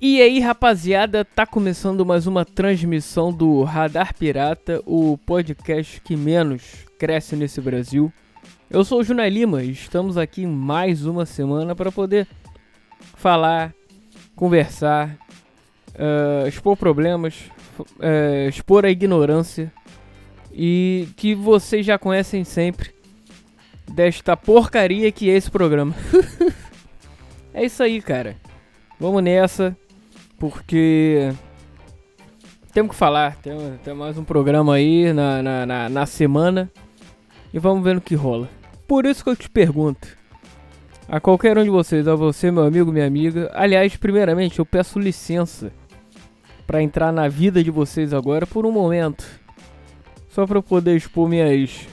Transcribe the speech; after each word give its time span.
E 0.00 0.22
aí, 0.22 0.38
rapaziada, 0.38 1.24
tá 1.24 1.44
começando 1.44 2.06
mais 2.06 2.28
uma 2.28 2.44
transmissão 2.44 3.32
do 3.32 3.64
Radar 3.64 4.14
Pirata, 4.14 4.80
o 4.86 5.18
podcast 5.18 6.00
que 6.00 6.14
menos 6.14 6.86
cresce 6.96 7.34
nesse 7.34 7.60
Brasil. 7.60 8.12
Eu 8.70 8.84
sou 8.84 9.00
o 9.00 9.02
Junai 9.02 9.28
Lima 9.28 9.64
e 9.64 9.72
estamos 9.72 10.16
aqui 10.16 10.46
mais 10.46 11.04
uma 11.04 11.26
semana 11.26 11.74
para 11.74 11.90
poder 11.90 12.28
falar, 13.16 13.74
conversar, 14.36 15.18
uh, 15.96 16.46
expor 16.46 16.76
problemas, 16.76 17.50
uh, 17.80 18.48
expor 18.48 18.84
a 18.84 18.90
ignorância 18.90 19.72
e 20.52 21.08
que 21.16 21.34
vocês 21.34 21.84
já 21.84 21.98
conhecem 21.98 22.44
sempre 22.44 22.94
desta 23.90 24.36
porcaria 24.36 25.10
que 25.10 25.28
é 25.28 25.34
esse 25.34 25.50
programa. 25.50 25.92
é 27.52 27.64
isso 27.64 27.82
aí, 27.82 28.00
cara. 28.00 28.36
Vamos 29.00 29.24
nessa. 29.24 29.76
Porque 30.38 31.32
temos 32.72 32.92
que 32.92 32.96
falar, 32.96 33.36
tem, 33.36 33.54
tem 33.82 33.94
mais 33.94 34.16
um 34.16 34.24
programa 34.24 34.74
aí 34.74 35.12
na, 35.12 35.42
na, 35.42 35.66
na, 35.66 35.88
na 35.88 36.06
semana 36.06 36.70
e 37.52 37.58
vamos 37.58 37.82
ver 37.82 37.94
no 37.94 38.00
que 38.00 38.14
rola. 38.14 38.48
Por 38.86 39.04
isso 39.04 39.24
que 39.24 39.30
eu 39.30 39.36
te 39.36 39.50
pergunto, 39.50 40.08
a 41.08 41.18
qualquer 41.18 41.58
um 41.58 41.64
de 41.64 41.70
vocês, 41.70 42.06
a 42.06 42.14
você, 42.14 42.50
meu 42.50 42.64
amigo, 42.64 42.92
minha 42.92 43.06
amiga. 43.06 43.50
Aliás, 43.52 43.96
primeiramente, 43.96 44.58
eu 44.58 44.66
peço 44.66 44.98
licença 44.98 45.72
para 46.66 46.82
entrar 46.82 47.12
na 47.12 47.28
vida 47.28 47.64
de 47.64 47.70
vocês 47.70 48.12
agora 48.12 48.46
por 48.46 48.64
um 48.64 48.70
momento, 48.70 49.26
só 50.28 50.46
para 50.46 50.62
poder 50.62 50.96
expor 50.96 51.28
minhas 51.28 51.86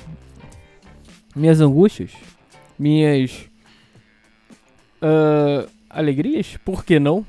minhas 1.36 1.60
angústias, 1.60 2.12
minhas 2.78 3.50
uh, 5.02 5.70
alegrias, 5.90 6.58
por 6.64 6.86
que 6.86 7.00
não? 7.00 7.26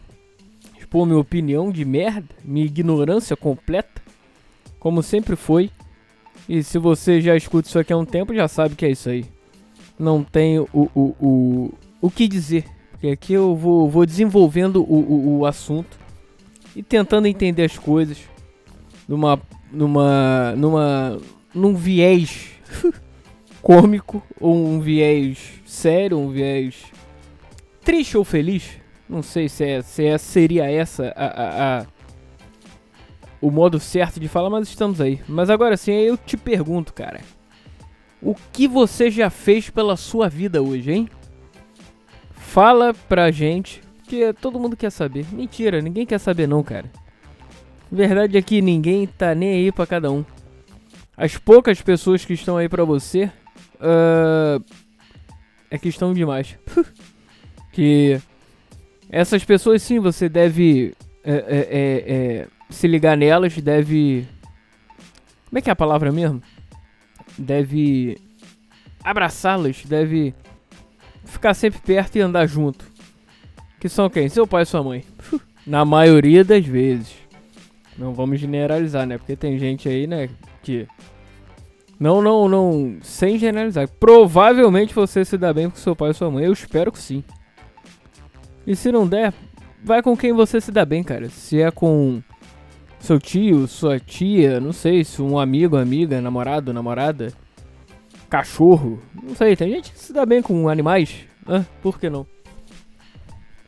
Expor 0.87 1.05
minha 1.05 1.19
opinião 1.19 1.70
de 1.70 1.84
merda, 1.84 2.33
minha 2.45 2.65
ignorância 2.65 3.37
completa, 3.37 4.01
como 4.79 5.03
sempre 5.03 5.34
foi. 5.34 5.69
E 6.48 6.62
se 6.62 6.78
você 6.78 7.20
já 7.20 7.37
escuta 7.37 7.69
isso 7.69 7.78
aqui 7.78 7.93
há 7.93 7.97
um 7.97 8.05
tempo, 8.05 8.33
já 8.33 8.47
sabe 8.47 8.77
que 8.77 8.87
é 8.87 8.91
isso 8.91 9.09
aí. 9.09 9.27
Não 9.98 10.23
tenho 10.23 10.69
o, 10.73 10.89
o, 10.95 11.17
o, 11.20 11.75
o 12.01 12.11
que 12.11 12.28
dizer. 12.28 12.65
Porque 12.93 13.09
aqui 13.09 13.33
eu 13.33 13.56
vou, 13.56 13.91
vou 13.91 14.06
desenvolvendo 14.06 14.77
o, 14.81 14.95
o, 14.95 15.39
o 15.39 15.47
assunto 15.47 15.98
e 16.75 16.83
tentando 16.84 17.27
entender 17.27 17.65
as 17.65 17.77
coisas 17.77 18.19
numa. 19.09 19.41
numa. 19.73 20.55
numa. 20.56 21.19
num 21.53 21.75
viés 21.75 22.53
cômico, 23.61 24.23
ou 24.41 24.55
um 24.55 24.78
viés 24.78 25.61
sério, 25.65 26.17
um 26.17 26.31
viés 26.31 26.84
triste 27.83 28.17
ou 28.17 28.25
feliz. 28.25 28.86
Não 29.09 29.23
sei 29.23 29.49
se, 29.49 29.65
é, 29.65 29.83
se 29.83 30.05
é, 30.05 30.19
seria 30.19 30.71
essa 30.71 31.12
a, 31.17 31.27
a, 31.27 31.81
a, 31.81 31.87
o 33.41 33.51
modo 33.51 33.79
certo 33.79 34.19
de 34.19 34.29
falar, 34.29 34.51
mas 34.51 34.69
estamos 34.69 35.01
aí. 35.01 35.21
Mas 35.29 35.49
agora 35.49 35.77
sim, 35.77 35.93
eu 35.93 36.17
te 36.17 36.37
pergunto, 36.37 36.93
cara. 36.93 37.21
O 38.21 38.34
que 38.53 38.67
você 38.67 39.11
já 39.11 39.31
fez 39.31 39.71
pela 39.71 39.97
sua 39.97 40.29
vida 40.29 40.62
hoje, 40.62 40.93
hein? 40.93 41.09
Fala 42.33 42.95
pra 43.09 43.31
gente, 43.31 43.83
que 44.09 44.33
todo 44.33 44.59
mundo 44.59 44.77
quer 44.77 44.91
saber. 44.91 45.27
Mentira, 45.33 45.81
ninguém 45.81 46.07
quer 46.07 46.19
saber 46.19 46.47
não, 46.47 46.62
cara. 46.62 46.91
Verdade 47.91 48.37
é 48.37 48.43
que 48.43 48.61
ninguém 48.61 49.07
tá 49.07 49.34
nem 49.34 49.51
aí 49.51 49.73
pra 49.73 49.87
cada 49.87 50.11
um. 50.11 50.25
As 51.17 51.37
poucas 51.37 51.81
pessoas 51.81 52.25
que 52.25 52.34
estão 52.34 52.57
aí 52.57 52.69
pra 52.69 52.84
você, 52.84 53.31
uh, 53.77 54.62
é 55.71 55.79
que 55.79 55.89
estão 55.89 56.12
demais. 56.12 56.59
que 57.73 58.21
essas 59.11 59.45
pessoas 59.45 59.83
sim, 59.83 59.99
você 59.99 60.29
deve 60.29 60.95
é, 61.25 61.33
é, 61.33 61.59
é, 61.59 62.15
é, 62.15 62.49
se 62.71 62.87
ligar 62.87 63.17
nelas, 63.17 63.56
deve. 63.59 64.27
Como 65.49 65.59
é 65.59 65.61
que 65.61 65.69
é 65.69 65.72
a 65.72 65.77
palavra 65.77 66.12
mesmo? 66.12 66.43
Deve 67.39 68.19
abraçá-las, 69.03 69.84
deve 69.84 70.34
ficar 71.25 71.55
sempre 71.55 71.81
perto 71.81 72.17
e 72.17 72.21
andar 72.21 72.47
junto. 72.47 72.84
Que 73.81 73.89
são 73.89 74.09
quem? 74.09 74.28
Seu 74.28 74.47
pai 74.47 74.62
e 74.62 74.67
sua 74.67 74.83
mãe. 74.83 75.05
Na 75.67 75.84
maioria 75.84 76.44
das 76.44 76.65
vezes. 76.65 77.15
Não 77.99 78.12
vamos 78.12 78.38
generalizar, 78.38 79.06
né? 79.06 79.19
Porque 79.19 79.34
tem 79.34 79.59
gente 79.59 79.88
aí, 79.88 80.06
né, 80.06 80.28
que 80.62 80.87
não, 81.99 82.21
não, 82.21 82.49
não, 82.49 82.99
sem 83.03 83.38
generalizar. 83.38 83.88
Provavelmente 83.88 84.94
você 84.94 85.25
se 85.25 85.38
dá 85.38 85.53
bem 85.53 85.71
com 85.71 85.77
seu 85.77 85.97
pai 85.97 86.11
e 86.11 86.15
sua 86.15 86.31
mãe. 86.31 86.44
Eu 86.44 86.53
espero 86.53 86.93
que 86.93 86.99
sim. 86.99 87.25
E 88.66 88.75
se 88.75 88.91
não 88.91 89.06
der, 89.06 89.32
vai 89.82 90.03
com 90.03 90.16
quem 90.16 90.32
você 90.32 90.60
se 90.60 90.72
dá 90.72 90.84
bem, 90.84 91.03
cara. 91.04 91.28
Se 91.28 91.60
é 91.60 91.71
com 91.71 92.22
seu 92.99 93.21
tio, 93.21 93.69
sua 93.69 94.00
tia, 94.00 94.59
não 94.59 94.72
sei, 94.72 95.04
se 95.04 95.22
um 95.22 95.38
amigo, 95.38 95.77
amiga, 95.77 96.21
namorado, 96.21 96.72
namorada, 96.72 97.32
cachorro, 98.28 99.00
não 99.22 99.34
sei, 99.34 99.55
tem 99.55 99.71
gente 99.71 99.93
que 99.93 99.99
se 99.99 100.12
dá 100.12 100.26
bem 100.26 100.43
com 100.43 100.69
animais, 100.69 101.15
ah, 101.47 101.65
por 101.81 102.00
que 102.00 102.10
não? 102.10 102.26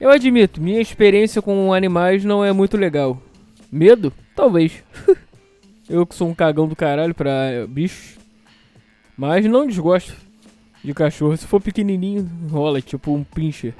Eu 0.00 0.10
admito, 0.10 0.60
minha 0.60 0.80
experiência 0.80 1.42
com 1.42 1.72
animais 1.72 2.24
não 2.24 2.44
é 2.44 2.52
muito 2.52 2.76
legal. 2.76 3.20
Medo? 3.70 4.12
Talvez. 4.34 4.84
Eu 5.88 6.06
que 6.06 6.14
sou 6.14 6.28
um 6.28 6.34
cagão 6.34 6.68
do 6.68 6.76
caralho 6.76 7.14
pra 7.14 7.66
bichos. 7.68 8.16
Mas 9.16 9.44
não 9.46 9.66
desgosto 9.66 10.14
de 10.84 10.94
cachorro. 10.94 11.36
Se 11.36 11.46
for 11.46 11.60
pequenininho, 11.60 12.30
rola, 12.48 12.80
tipo 12.80 13.12
um 13.12 13.24
pincher. 13.24 13.74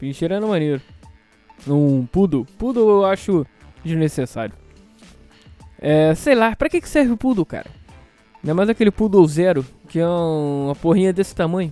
Pincher 0.00 0.32
era 0.32 0.46
maneiro. 0.46 0.80
Um 1.68 2.06
poodle. 2.06 2.46
Poodle 2.58 2.88
eu 2.88 3.04
acho 3.04 3.46
desnecessário. 3.84 4.54
É, 5.78 6.14
sei 6.14 6.34
lá, 6.34 6.56
pra 6.56 6.70
que, 6.70 6.80
que 6.80 6.88
serve 6.88 7.12
o 7.12 7.16
poodle, 7.18 7.44
cara? 7.44 7.70
Ainda 8.42 8.54
mais 8.54 8.70
aquele 8.70 8.90
poodle 8.90 9.26
zero, 9.28 9.64
que 9.86 10.00
é 10.00 10.06
uma 10.06 10.74
porrinha 10.74 11.12
desse 11.12 11.34
tamanho. 11.34 11.70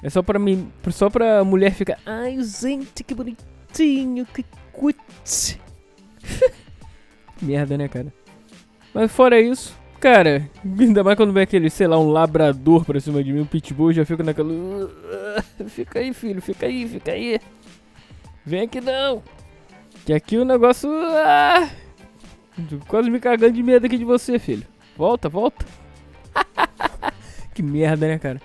É 0.00 0.08
só 0.08 0.22
pra 0.22 0.38
mim, 0.38 0.70
só 0.90 1.10
pra 1.10 1.44
mulher 1.44 1.72
ficar, 1.72 1.98
ai 2.06 2.40
gente, 2.42 3.02
que 3.02 3.14
bonitinho, 3.14 4.24
que 4.26 4.44
cutie. 4.72 5.60
Merda, 7.42 7.76
né, 7.76 7.88
cara? 7.88 8.12
Mas 8.94 9.10
fora 9.10 9.40
isso, 9.40 9.76
cara, 10.00 10.48
ainda 10.64 11.04
mais 11.04 11.16
quando 11.16 11.32
vem 11.32 11.42
aquele, 11.42 11.68
sei 11.68 11.86
lá, 11.86 11.98
um 11.98 12.10
labrador 12.10 12.84
pra 12.84 12.98
cima 12.98 13.22
de 13.22 13.32
mim, 13.32 13.40
um 13.40 13.46
pitbull, 13.46 13.92
já 13.92 14.04
fica 14.04 14.22
naquela. 14.22 14.50
Fica 15.68 15.98
aí, 15.98 16.14
filho, 16.14 16.40
fica 16.40 16.66
aí, 16.66 16.88
fica 16.88 17.12
aí. 17.12 17.38
Vem 18.44 18.62
aqui 18.62 18.80
não. 18.80 19.22
Que 20.06 20.12
aqui 20.12 20.38
o 20.38 20.44
negócio. 20.44 20.90
Ah, 20.90 21.68
quase 22.88 23.10
me 23.10 23.20
cagando 23.20 23.52
de 23.52 23.62
medo 23.62 23.86
aqui 23.86 23.98
de 23.98 24.04
você, 24.04 24.38
filho. 24.38 24.66
Volta, 24.96 25.28
volta. 25.28 25.64
que 27.54 27.62
merda, 27.62 28.08
né, 28.08 28.18
cara? 28.18 28.40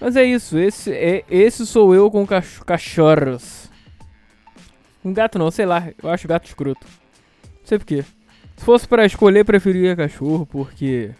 Mas 0.00 0.16
é 0.16 0.24
isso, 0.24 0.58
esse, 0.58 0.92
é, 0.92 1.24
esse 1.30 1.66
sou 1.66 1.94
eu 1.94 2.10
com 2.10 2.26
cach 2.26 2.60
cachorros. 2.64 3.70
Um 5.04 5.12
gato 5.12 5.38
não, 5.38 5.50
sei 5.50 5.66
lá, 5.66 5.88
eu 6.02 6.10
acho 6.10 6.28
gato 6.28 6.46
escroto. 6.46 6.86
Não 7.44 7.60
sei 7.64 7.78
porquê. 7.78 8.04
Se 8.56 8.64
fosse 8.64 8.88
para 8.88 9.06
escolher, 9.06 9.44
preferiria 9.44 9.94
cachorro, 9.94 10.46
porque 10.46 11.10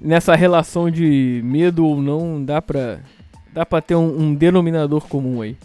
nessa 0.00 0.34
relação 0.34 0.90
de 0.90 1.40
medo 1.44 1.84
ou 1.84 2.00
não, 2.00 2.42
dá 2.42 2.62
pra 2.62 3.00
Dá 3.56 3.64
pra 3.64 3.80
ter 3.80 3.94
um, 3.94 4.20
um 4.20 4.34
denominador 4.34 5.08
comum 5.08 5.40
aí. 5.40 5.56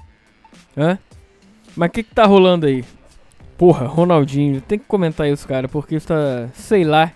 Hã? 0.78 0.98
Mas 1.76 1.90
o 1.90 1.92
que, 1.92 2.04
que 2.04 2.16
tá 2.16 2.26
rolando 2.26 2.66
aí? 2.66 2.86
Porra, 3.58 3.86
Ronaldinho, 3.86 4.62
tem 4.62 4.80
que 4.80 4.86
comentar 4.86 5.28
isso, 5.28 5.46
cara, 5.46 5.68
porque 5.68 5.96
está, 5.96 6.48
sei 6.54 6.86
lá. 6.86 7.12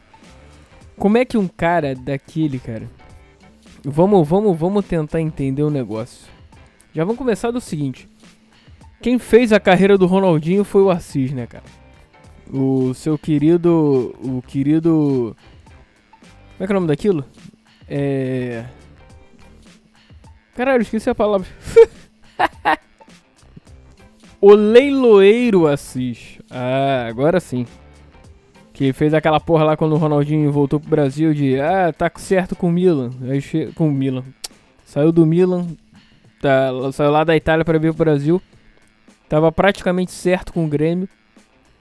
Como 0.97 1.17
é 1.17 1.23
que 1.23 1.37
um 1.37 1.47
cara 1.47 1.95
daquele, 1.95 2.59
cara. 2.59 2.89
Vamos, 3.85 4.27
vamos, 4.27 4.59
vamos 4.59 4.85
tentar 4.85 5.21
entender 5.21 5.63
o 5.63 5.69
negócio. 5.69 6.27
Já 6.93 7.05
vamos 7.05 7.17
começar 7.17 7.51
do 7.51 7.61
seguinte. 7.61 8.09
Quem 9.01 9.17
fez 9.17 9.53
a 9.53 9.61
carreira 9.61 9.97
do 9.97 10.05
Ronaldinho 10.05 10.65
foi 10.65 10.81
o 10.81 10.89
Assis, 10.89 11.31
né, 11.31 11.47
cara? 11.47 11.63
O 12.51 12.93
seu 12.93 13.17
querido. 13.17 14.15
O 14.23 14.41
querido. 14.41 15.35
Como 16.57 16.63
é 16.63 16.67
que 16.67 16.71
é 16.71 16.75
o 16.75 16.79
nome 16.79 16.87
daquilo? 16.87 17.25
É. 17.87 18.65
Caralho, 20.55 20.81
esqueci 20.81 21.09
a 21.09 21.15
palavra. 21.15 21.47
o 24.39 24.53
leiloeiro 24.53 25.67
Assis. 25.67 26.39
Ah, 26.49 27.05
agora 27.09 27.39
sim. 27.39 27.65
Que 28.71 28.93
fez 28.93 29.13
aquela 29.13 29.39
porra 29.39 29.65
lá 29.65 29.77
quando 29.77 29.93
o 29.93 29.97
Ronaldinho 29.97 30.51
voltou 30.51 30.79
pro 30.79 30.89
Brasil 30.89 31.33
de 31.33 31.59
ah, 31.59 31.91
tá 31.91 32.09
certo 32.15 32.55
com 32.55 32.67
o 32.67 32.71
Milan. 32.71 33.09
Aí 33.29 33.41
che... 33.41 33.71
com 33.73 33.89
o 33.89 33.91
Milan. 33.91 34.23
Saiu 34.85 35.11
do 35.11 35.25
Milan, 35.25 35.67
tá, 36.41 36.69
saiu 36.93 37.11
lá 37.11 37.23
da 37.23 37.35
Itália 37.35 37.65
para 37.65 37.79
vir 37.79 37.93
pro 37.93 38.05
Brasil. 38.05 38.41
Tava 39.27 39.51
praticamente 39.51 40.11
certo 40.11 40.53
com 40.53 40.63
o 40.65 40.69
Grêmio. 40.69 41.09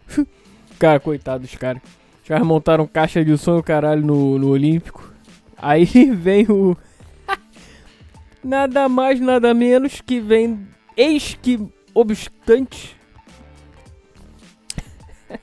cara, 0.78 1.00
coitado 1.00 1.42
dos 1.42 1.54
caras. 1.54 1.82
Os 2.22 2.28
caras 2.28 2.46
montaram 2.46 2.86
caixa 2.86 3.24
de 3.24 3.36
som 3.36 3.60
caralho 3.62 4.04
no, 4.04 4.38
no 4.38 4.48
Olímpico. 4.48 5.12
Aí 5.56 5.86
vem 6.14 6.46
o 6.48 6.76
nada 8.42 8.88
mais, 8.88 9.20
nada 9.20 9.54
menos 9.54 10.00
que 10.00 10.20
vem 10.20 10.66
eis 10.96 11.38
que 11.40 11.60
obstante 11.94 12.96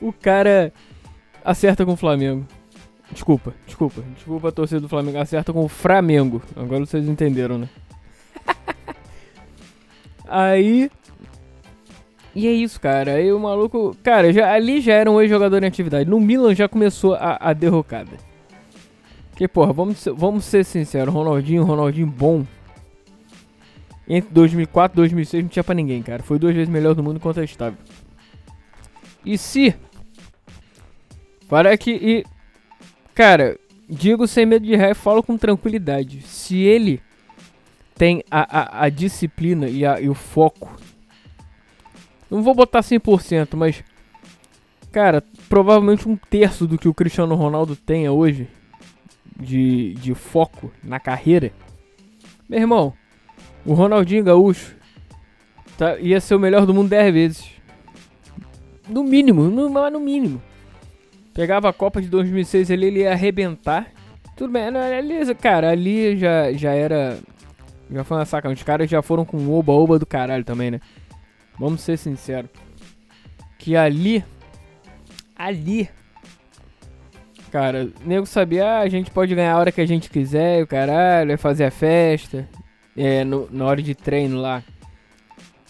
o 0.00 0.12
cara 0.12 0.72
acerta 1.44 1.84
com 1.84 1.92
o 1.92 1.96
Flamengo. 1.96 2.46
Desculpa, 3.12 3.52
desculpa, 3.66 4.02
desculpa 4.14 4.48
a 4.48 4.52
torcida 4.52 4.80
do 4.80 4.88
Flamengo. 4.88 5.18
Acerta 5.18 5.52
com 5.52 5.64
o 5.64 5.68
Flamengo. 5.68 6.40
Agora 6.54 6.86
vocês 6.86 7.08
entenderam, 7.08 7.58
né? 7.58 7.68
Aí. 10.30 10.88
E 12.34 12.46
é 12.46 12.52
isso, 12.52 12.80
cara. 12.80 13.14
Aí 13.14 13.32
o 13.32 13.38
maluco. 13.38 13.96
Cara, 14.02 14.32
já, 14.32 14.52
ali 14.52 14.80
já 14.80 14.94
era 14.94 15.10
um 15.10 15.20
ex-jogador 15.20 15.62
em 15.62 15.66
atividade. 15.66 16.08
No 16.08 16.20
Milan 16.20 16.54
já 16.54 16.68
começou 16.68 17.14
a, 17.14 17.38
a 17.40 17.52
derrocada. 17.52 18.12
Que, 19.34 19.48
porra, 19.48 19.72
vamos, 19.72 20.04
vamos 20.14 20.44
ser 20.44 20.64
sinceros. 20.64 21.12
Ronaldinho, 21.12 21.64
Ronaldinho 21.64 22.06
bom. 22.06 22.44
Entre 24.08 24.32
2004 24.32 24.94
e 24.94 24.96
2006 24.96 25.42
não 25.44 25.48
tinha 25.48 25.64
pra 25.64 25.74
ninguém, 25.74 26.02
cara. 26.02 26.22
Foi 26.22 26.38
duas 26.38 26.54
vezes 26.54 26.68
melhor 26.68 26.94
do 26.94 27.02
mundo 27.02 27.16
incontestável. 27.16 27.78
E 29.24 29.36
se. 29.36 29.74
Para 31.48 31.76
que. 31.76 31.90
E, 31.90 32.24
cara, 33.14 33.58
digo 33.88 34.26
sem 34.26 34.46
medo 34.46 34.64
de 34.64 34.76
ré, 34.76 34.94
falo 34.94 35.22
com 35.22 35.36
tranquilidade. 35.36 36.22
Se 36.22 36.58
ele 36.58 37.00
tem 37.94 38.22
a, 38.30 38.80
a, 38.80 38.84
a 38.84 38.88
disciplina 38.88 39.68
e, 39.68 39.84
a, 39.84 40.00
e 40.00 40.08
o 40.08 40.14
foco. 40.14 40.74
Não 42.30 42.42
vou 42.42 42.54
botar 42.54 42.80
100%, 42.80 43.56
mas. 43.56 43.82
Cara, 44.92 45.22
provavelmente 45.48 46.08
um 46.08 46.16
terço 46.16 46.66
do 46.66 46.76
que 46.76 46.88
o 46.88 46.94
Cristiano 46.94 47.34
Ronaldo 47.34 47.76
tenha 47.76 48.10
hoje 48.10 48.48
de, 49.38 49.94
de 49.94 50.14
foco 50.14 50.70
na 50.82 50.98
carreira. 50.98 51.52
Meu 52.48 52.60
irmão, 52.60 52.92
o 53.64 53.72
Ronaldinho 53.72 54.24
Gaúcho 54.24 54.74
tá, 55.78 55.96
ia 55.98 56.20
ser 56.20 56.34
o 56.34 56.40
melhor 56.40 56.66
do 56.66 56.74
mundo 56.74 56.88
10 56.88 57.14
vezes. 57.14 57.50
No 58.88 59.04
mínimo, 59.04 59.44
no, 59.44 59.68
no 59.68 60.00
mínimo. 60.00 60.42
Pegava 61.32 61.68
a 61.68 61.72
Copa 61.72 62.02
de 62.02 62.08
2006 62.08 62.72
ali, 62.72 62.86
ele 62.86 63.00
ia 63.00 63.12
arrebentar. 63.12 63.92
Tudo 64.36 64.52
bem, 64.52 64.64
ali, 64.64 65.34
cara, 65.36 65.70
ali 65.70 66.16
já, 66.16 66.52
já 66.52 66.72
era 66.72 67.18
já 67.92 68.04
foi 68.04 68.16
uma 68.16 68.24
saca. 68.24 68.48
Os 68.48 68.62
caras 68.62 68.88
já 68.88 69.02
foram 69.02 69.24
com 69.24 69.48
oba-oba 69.50 69.98
do 69.98 70.06
caralho 70.06 70.44
também, 70.44 70.70
né? 70.70 70.80
Vamos 71.60 71.82
ser 71.82 71.98
sinceros. 71.98 72.48
Que 73.58 73.76
ali. 73.76 74.24
Ali. 75.36 75.90
Cara, 77.52 77.84
o 77.84 78.08
nego 78.08 78.24
sabia, 78.24 78.64
ah, 78.64 78.80
a 78.80 78.88
gente 78.88 79.10
pode 79.10 79.34
ganhar 79.34 79.52
a 79.52 79.58
hora 79.58 79.70
que 79.70 79.80
a 79.80 79.86
gente 79.86 80.08
quiser, 80.08 80.62
o 80.62 80.66
caralho, 80.66 81.28
vai 81.28 81.36
fazer 81.36 81.64
a 81.64 81.70
festa. 81.70 82.48
É, 82.96 83.24
no, 83.24 83.46
na 83.50 83.66
hora 83.66 83.82
de 83.82 83.94
treino 83.94 84.40
lá. 84.40 84.62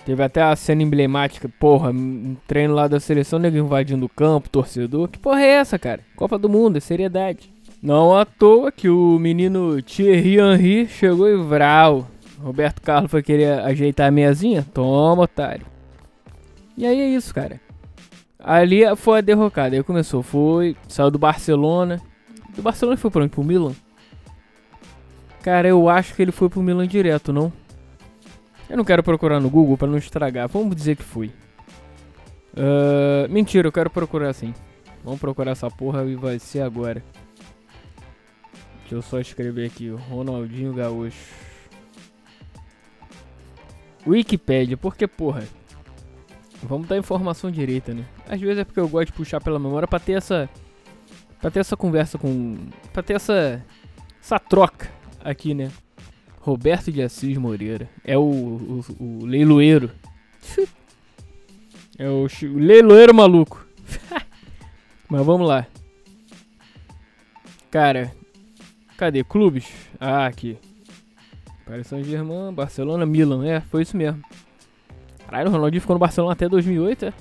Teve 0.06 0.22
até 0.22 0.42
a 0.42 0.54
cena 0.54 0.82
emblemática, 0.82 1.48
porra, 1.58 1.90
um 1.90 2.36
treino 2.46 2.72
lá 2.72 2.86
da 2.86 3.00
seleção, 3.00 3.38
nego 3.38 3.56
invadindo 3.56 4.06
o 4.06 4.08
campo, 4.08 4.48
torcedor. 4.48 5.08
Que 5.08 5.19
porra 5.19 5.43
é 5.43 5.48
essa, 5.48 5.78
cara? 5.78 6.02
Copa 6.14 6.38
do 6.38 6.48
Mundo, 6.48 6.76
é 6.76 6.81
seriedade. 6.81 7.52
Não 7.82 8.16
à 8.16 8.25
toa 8.25 8.70
que 8.70 8.88
o 8.88 9.19
menino 9.19 9.82
Thierry 9.82 10.38
Henry 10.38 10.86
chegou 10.86 11.28
e 11.28 11.36
vral. 11.36 12.08
Roberto 12.38 12.81
Carlos 12.81 13.10
foi 13.10 13.22
querer 13.22 13.60
ajeitar 13.60 14.08
a 14.08 14.10
meiazinha? 14.10 14.66
Toma, 14.72 15.25
otário. 15.25 15.66
E 16.81 16.87
aí 16.87 16.99
é 16.99 17.09
isso, 17.09 17.35
cara. 17.35 17.61
Ali 18.38 18.81
foi 18.97 19.19
a 19.19 19.21
derrocada. 19.21 19.77
Aí 19.77 19.82
começou, 19.82 20.23
foi, 20.23 20.75
saiu 20.88 21.11
do 21.11 21.19
Barcelona. 21.19 22.00
Do 22.56 22.62
Barcelona 22.62 22.97
foi 22.97 23.11
pra 23.11 23.21
onde? 23.21 23.31
Pro 23.31 23.44
Milan? 23.44 23.75
Cara, 25.43 25.69
eu 25.69 25.91
acho 25.91 26.15
que 26.15 26.23
ele 26.23 26.32
foi 26.32 26.49
pro 26.49 26.62
Milan 26.62 26.88
direto, 26.88 27.35
não? 27.35 27.53
Eu 28.67 28.79
não 28.79 28.85
quero 28.85 29.03
procurar 29.03 29.41
no 29.41 29.50
Google 29.50 29.77
para 29.77 29.88
não 29.88 29.99
estragar. 29.99 30.49
Vamos 30.49 30.75
dizer 30.75 30.97
que 30.97 31.03
foi. 31.03 31.27
Uh, 32.55 33.29
mentira, 33.29 33.69
eu 33.69 33.73
quero 33.73 33.91
procurar 33.91 34.31
assim. 34.31 34.55
Vamos 35.05 35.21
procurar 35.21 35.50
essa 35.50 35.71
porra 35.71 36.03
e 36.06 36.15
vai 36.15 36.38
ser 36.38 36.62
agora. 36.62 37.05
Deixa 38.81 38.94
eu 38.94 39.03
só 39.03 39.21
escrever 39.21 39.67
aqui, 39.67 39.91
Ronaldinho 39.91 40.73
Gaúcho. 40.73 41.29
Wikipedia, 44.06 44.79
porque 44.79 45.06
porra. 45.06 45.59
Vamos 46.62 46.86
dar 46.88 46.98
informação 46.98 47.50
direita, 47.50 47.94
né? 47.94 48.04
Às 48.28 48.40
vezes 48.40 48.58
é 48.58 48.64
porque 48.64 48.80
eu 48.80 48.88
gosto 48.88 49.06
de 49.06 49.12
puxar 49.12 49.40
pela 49.40 49.58
memória 49.58 49.88
pra 49.88 49.98
ter 49.98 50.12
essa. 50.12 50.48
Pra 51.40 51.50
ter 51.50 51.60
essa 51.60 51.76
conversa 51.76 52.18
com. 52.18 52.56
Pra 52.92 53.02
ter 53.02 53.14
essa. 53.14 53.64
Essa 54.20 54.38
troca 54.38 54.90
aqui, 55.24 55.54
né? 55.54 55.70
Roberto 56.40 56.92
de 56.92 57.02
Assis 57.02 57.36
Moreira. 57.38 57.88
É 58.04 58.16
o, 58.16 58.22
o, 58.22 58.84
o 58.98 59.24
leiloeiro. 59.24 59.90
é 61.98 62.08
o, 62.08 62.26
o 62.26 62.58
leiloeiro 62.58 63.14
maluco. 63.14 63.66
Mas 65.08 65.24
vamos 65.24 65.48
lá. 65.48 65.66
Cara, 67.70 68.12
Cadê? 69.00 69.24
Clubes? 69.24 69.66
Ah, 69.98 70.26
aqui. 70.26 70.58
Paris 71.64 71.86
Saint-Germain, 71.86 72.52
Barcelona, 72.52 73.06
Milan. 73.06 73.46
É, 73.46 73.58
foi 73.58 73.80
isso 73.80 73.96
mesmo. 73.96 74.22
Caralho, 75.31 75.49
o 75.49 75.53
Ronaldinho 75.53 75.81
ficou 75.81 75.94
no 75.94 76.00
Barcelona 76.00 76.32
até 76.32 76.49
2008, 76.49 77.06
é? 77.06 77.12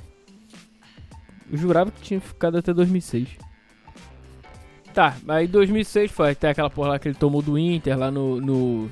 Eu 1.51 1.57
jurava 1.57 1.91
que 1.91 2.01
tinha 2.01 2.19
ficado 2.19 2.57
até 2.57 2.73
2006. 2.73 3.37
Tá, 4.93 5.15
aí 5.27 5.47
2006 5.47 6.11
foi 6.11 6.31
até 6.31 6.49
aquela 6.49 6.71
porra 6.71 6.89
lá 6.89 6.99
que 6.99 7.07
ele 7.07 7.15
tomou 7.15 7.43
do 7.43 7.57
Inter 7.57 7.97
lá 7.97 8.09
no, 8.09 8.41
no, 8.41 8.91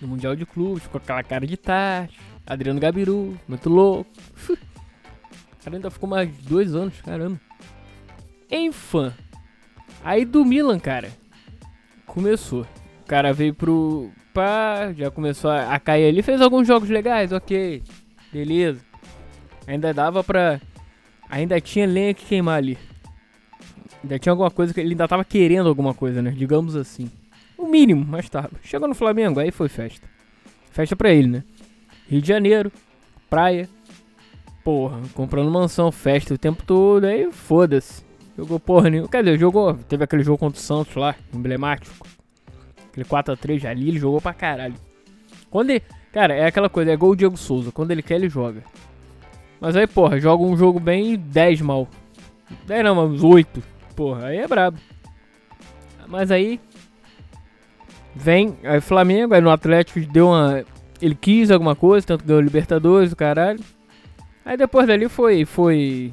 no 0.00 0.08
Mundial 0.08 0.34
de 0.34 0.44
Clubes, 0.44 0.86
com 0.88 0.98
aquela 0.98 1.22
cara 1.22 1.46
de 1.46 1.56
taxa. 1.56 2.12
Adriano 2.44 2.80
Gabiru, 2.80 3.38
muito 3.46 3.70
louco. 3.70 4.10
Cara 5.62 5.76
ainda 5.76 5.92
ficou 5.92 6.08
mais 6.08 6.28
dois 6.38 6.74
anos, 6.74 7.00
caramba. 7.02 7.40
Enfim. 8.50 9.12
Aí 10.02 10.24
do 10.24 10.44
Milan, 10.44 10.80
cara 10.80 11.22
começou. 12.12 12.66
O 13.02 13.06
cara 13.06 13.32
veio 13.32 13.54
pro. 13.54 14.10
Pá, 14.32 14.92
já 14.96 15.10
começou 15.10 15.50
a, 15.50 15.74
a 15.74 15.80
cair 15.80 16.08
ali. 16.08 16.22
Fez 16.22 16.40
alguns 16.40 16.66
jogos 16.66 16.88
legais, 16.88 17.32
ok. 17.32 17.82
Beleza. 18.32 18.80
Ainda 19.66 19.92
dava 19.92 20.24
pra. 20.24 20.60
Ainda 21.28 21.60
tinha 21.60 21.86
lenha 21.86 22.14
que 22.14 22.24
queimar 22.24 22.58
ali. 22.58 22.78
Ainda 24.02 24.18
tinha 24.18 24.32
alguma 24.32 24.50
coisa 24.50 24.72
que 24.72 24.80
ele 24.80 24.90
ainda 24.90 25.06
tava 25.06 25.24
querendo 25.24 25.68
alguma 25.68 25.94
coisa, 25.94 26.20
né? 26.20 26.30
Digamos 26.30 26.74
assim. 26.76 27.10
O 27.56 27.66
mínimo, 27.66 28.04
mas 28.06 28.28
tava. 28.28 28.50
Chegou 28.62 28.88
no 28.88 28.94
Flamengo, 28.94 29.38
aí 29.38 29.50
foi 29.50 29.68
festa. 29.68 30.06
Festa 30.70 30.96
pra 30.96 31.12
ele, 31.12 31.28
né? 31.28 31.44
Rio 32.08 32.20
de 32.20 32.28
Janeiro, 32.28 32.72
praia. 33.28 33.68
Porra, 34.64 35.00
comprando 35.14 35.50
mansão, 35.50 35.90
festa 35.92 36.34
o 36.34 36.38
tempo 36.38 36.62
todo, 36.64 37.04
aí 37.04 37.30
foda-se. 37.30 38.04
Jogou 38.36 38.58
porra 38.58 38.88
nenhuma. 38.88 39.08
Quer 39.08 39.22
dizer, 39.22 39.38
jogou. 39.38 39.74
Teve 39.74 40.04
aquele 40.04 40.22
jogo 40.22 40.38
contra 40.38 40.58
o 40.58 40.62
Santos 40.62 40.94
lá, 40.96 41.14
emblemático. 41.32 41.94
Aquele 42.92 43.06
4x3 43.06 43.64
ali, 43.68 43.88
ele 43.88 43.98
jogou 43.98 44.20
pra 44.20 44.32
caralho. 44.32 44.74
Quando 45.50 45.70
ele. 45.70 45.82
Cara, 46.12 46.34
é 46.34 46.46
aquela 46.46 46.68
coisa, 46.68 46.92
é 46.92 46.96
gol 46.96 47.10
o 47.10 47.16
Diego 47.16 47.36
Souza. 47.36 47.72
Quando 47.72 47.90
ele 47.90 48.02
quer, 48.02 48.16
ele 48.16 48.28
joga. 48.28 48.62
Mas 49.60 49.74
aí, 49.76 49.86
porra, 49.86 50.20
joga 50.20 50.44
um 50.44 50.56
jogo 50.56 50.78
bem 50.78 51.16
10 51.16 51.62
mal. 51.62 51.88
10 52.66 52.84
não, 52.84 53.08
mas 53.08 53.22
8. 53.22 53.62
Porra, 53.96 54.26
aí 54.26 54.38
é 54.38 54.46
brabo. 54.46 54.78
Mas 56.06 56.30
aí. 56.30 56.60
Vem, 58.14 58.58
aí 58.62 58.80
Flamengo, 58.80 59.34
aí 59.34 59.40
no 59.40 59.50
Atlético 59.50 60.00
deu 60.00 60.28
uma. 60.28 60.64
Ele 61.00 61.14
quis 61.14 61.50
alguma 61.50 61.74
coisa, 61.74 62.06
tanto 62.06 62.24
ganhou 62.24 62.42
Libertadores, 62.42 63.10
do 63.10 63.16
caralho. 63.16 63.60
Aí 64.44 64.56
depois 64.56 64.86
dali 64.86 65.08
foi. 65.08 65.46
Foi 65.46 66.12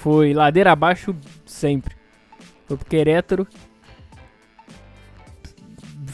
foi 0.00 0.32
ladeira 0.32 0.72
abaixo 0.72 1.14
sempre. 1.44 1.94
Foi 2.66 2.76
pro 2.78 2.86
Querétaro. 2.86 3.46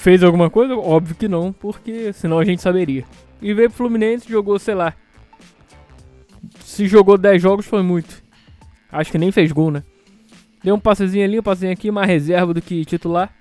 Fez 0.06 0.22
alguma 0.22 0.48
coisa? 0.48 0.76
Óbvio 0.76 1.16
que 1.16 1.26
não, 1.26 1.52
porque 1.52 2.12
senão 2.12 2.38
a 2.38 2.44
gente 2.44 2.62
saberia. 2.62 3.04
E 3.42 3.52
veio 3.52 3.68
pro 3.68 3.78
Fluminense, 3.78 4.30
jogou, 4.30 4.56
sei 4.56 4.72
lá. 4.72 4.94
Se 6.60 6.86
jogou 6.86 7.18
10 7.18 7.42
jogos 7.42 7.66
foi 7.66 7.82
muito. 7.82 8.22
Acho 8.92 9.10
que 9.10 9.18
nem 9.18 9.32
fez 9.32 9.50
gol, 9.50 9.72
né? 9.72 9.82
Deu 10.62 10.76
um 10.76 10.78
passezinho 10.78 11.24
ali, 11.24 11.40
um 11.40 11.42
passezinho 11.42 11.72
aqui, 11.72 11.90
mais 11.90 12.06
reserva 12.06 12.54
do 12.54 12.62
que 12.62 12.84
titular. 12.84 13.34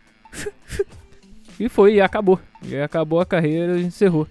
e 1.60 1.70
foi, 1.70 1.98
e 1.98 2.02
acabou. 2.02 2.40
E 2.64 2.76
acabou 2.78 3.20
a 3.20 3.28
carreira 3.28 3.78
e 3.78 3.84
encerrou. 3.84 4.28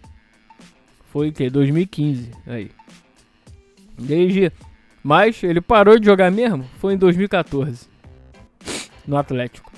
Foi 1.12 1.28
o 1.28 1.32
que? 1.32 1.48
2015. 1.48 2.32
Aí. 2.48 2.68
Desde 3.96 4.50
mas 5.04 5.40
ele 5.44 5.60
parou 5.60 6.00
de 6.00 6.06
jogar 6.06 6.32
mesmo 6.32 6.64
foi 6.80 6.94
em 6.94 6.98
2014. 6.98 7.86
No 9.06 9.16
Atlético. 9.16 9.73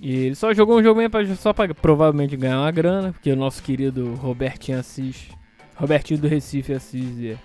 E 0.00 0.16
ele 0.16 0.34
só 0.34 0.54
jogou 0.54 0.78
um 0.78 0.82
jogo 0.82 1.08
pra, 1.10 1.26
só 1.36 1.52
pra 1.52 1.74
provavelmente 1.74 2.34
ganhar 2.34 2.60
uma 2.60 2.70
grana, 2.70 3.12
porque 3.12 3.30
o 3.30 3.36
nosso 3.36 3.62
querido 3.62 4.14
Robertinho 4.14 4.78
Assis, 4.78 5.28
Robertinho 5.76 6.18
do 6.18 6.26
Recife 6.26 6.72
Assis, 6.72 7.22
é. 7.22 7.36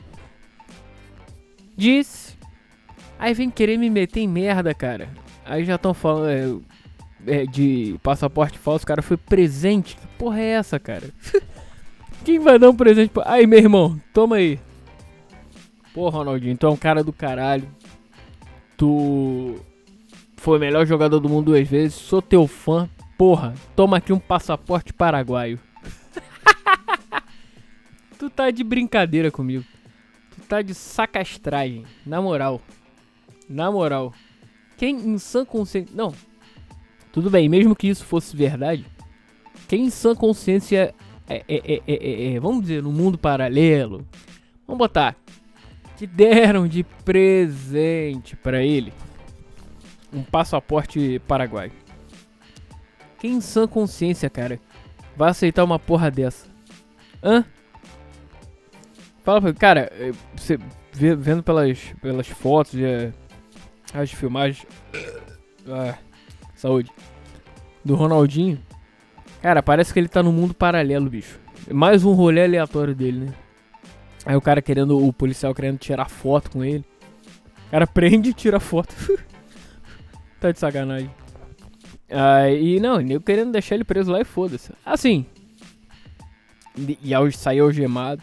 disse. 1.75 2.33
Aí 3.19 3.33
vem 3.33 3.49
querer 3.49 3.77
me 3.77 3.89
meter 3.89 4.21
em 4.21 4.27
merda, 4.27 4.73
cara. 4.73 5.09
Aí 5.45 5.65
já 5.65 5.75
estão 5.75 5.93
falando 5.93 6.63
é, 7.27 7.41
é, 7.41 7.45
de 7.45 7.97
passaporte 8.01 8.57
falso, 8.57 8.85
cara 8.85 9.01
foi 9.01 9.17
presente. 9.17 9.97
Que 9.97 10.07
porra 10.17 10.39
é 10.39 10.51
essa, 10.51 10.79
cara? 10.79 11.09
Quem 12.23 12.39
vai 12.39 12.57
dar 12.57 12.69
um 12.69 12.75
presente? 12.75 13.11
Aí, 13.25 13.45
meu 13.45 13.59
irmão, 13.59 13.99
toma 14.13 14.37
aí. 14.37 14.59
Pô, 15.93 16.09
Ronaldinho, 16.09 16.53
então 16.53 16.69
é 16.69 16.73
um 16.73 16.77
cara 16.77 17.03
do 17.03 17.13
caralho. 17.13 17.67
Tu 18.77 19.55
foi 20.45 20.57
o 20.57 20.61
melhor 20.61 20.85
jogador 20.85 21.19
do 21.19 21.27
mundo 21.27 21.45
duas 21.45 21.67
vezes, 21.67 21.95
sou 21.95 22.21
teu 22.21 22.45
fã. 22.45 22.87
Porra, 23.17 23.55
toma 23.75 23.97
aqui 23.97 24.13
um 24.13 24.19
passaporte 24.19 24.93
paraguaio. 24.93 25.59
tu 28.19 28.29
tá 28.29 28.51
de 28.51 28.63
brincadeira 28.63 29.31
comigo. 29.31 29.65
Tu 30.29 30.41
tá 30.47 30.61
de 30.61 30.75
sacastragem. 30.75 31.83
Na 32.05 32.21
moral. 32.21 32.61
Na 33.49 33.71
moral. 33.71 34.13
Quem 34.77 34.95
em 34.95 35.17
sã 35.17 35.43
consciência. 35.43 35.91
Não. 35.95 36.13
Tudo 37.11 37.31
bem, 37.31 37.49
mesmo 37.49 37.75
que 37.75 37.87
isso 37.87 38.05
fosse 38.05 38.37
verdade. 38.37 38.85
Quem 39.67 39.85
em 39.85 39.89
sã 39.89 40.13
consciência 40.13 40.93
é, 41.27 41.43
é, 41.47 41.81
é, 41.87 42.33
é, 42.35 42.39
vamos 42.39 42.61
dizer, 42.61 42.83
no 42.83 42.91
mundo 42.91 43.17
paralelo. 43.17 44.05
Vamos 44.67 44.77
botar. 44.77 45.15
Que 45.97 46.05
deram 46.05 46.67
de 46.67 46.83
presente 47.03 48.35
para 48.35 48.63
ele 48.63 48.93
um 50.15 50.23
passaporte 50.23 51.19
paraguaio. 51.27 51.71
Quem 53.19 53.33
em 53.33 53.41
sã 53.41 53.67
consciência, 53.67 54.29
cara, 54.29 54.59
vai 55.15 55.29
aceitar 55.29 55.63
uma 55.63 55.77
porra 55.77 56.09
dessa? 56.09 56.47
Hã? 57.21 57.43
Fala 59.23 59.41
pra 59.41 59.53
cara, 59.53 59.91
você 60.35 60.59
vendo 60.93 61.43
pelas, 61.43 61.79
pelas 62.01 62.27
fotos, 62.27 62.79
é, 62.79 63.11
as 63.93 64.11
filmagens. 64.11 64.65
Ah, 65.67 65.95
saúde. 66.55 66.91
Do 67.83 67.95
Ronaldinho. 67.95 68.59
Cara, 69.41 69.61
parece 69.61 69.91
que 69.91 69.99
ele 69.99 70.07
tá 70.07 70.23
no 70.23 70.31
mundo 70.31 70.53
paralelo, 70.53 71.09
bicho. 71.09 71.39
Mais 71.71 72.05
um 72.05 72.13
rolê 72.13 72.43
aleatório 72.43 72.95
dele, 72.95 73.25
né? 73.25 73.33
Aí 74.25 74.35
o 74.35 74.41
cara 74.41 74.61
querendo, 74.61 74.97
o 74.97 75.13
policial 75.13 75.53
querendo 75.53 75.77
tirar 75.77 76.09
foto 76.09 76.51
com 76.51 76.63
ele. 76.63 76.85
O 77.67 77.71
cara 77.71 77.85
prende 77.85 78.29
e 78.29 78.33
tira 78.33 78.59
foto. 78.59 78.95
tá 80.45 80.51
de 80.51 80.59
sacanagem. 80.59 81.09
Aí, 82.09 82.79
não, 82.79 83.01
eu 83.01 83.19
querendo 83.19 83.51
deixar 83.51 83.75
ele 83.75 83.83
preso 83.83 84.11
lá 84.11 84.21
e 84.21 84.25
foda-se. 84.25 84.71
Assim. 84.85 85.25
E, 86.77 86.97
e 87.03 87.31
sair 87.31 87.59
algemado. 87.59 88.21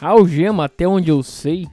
A 0.00 0.08
algema, 0.08 0.64
até 0.64 0.86
onde 0.86 1.10
eu 1.10 1.22
sei, 1.22 1.66